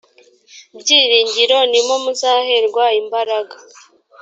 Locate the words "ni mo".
1.71-1.95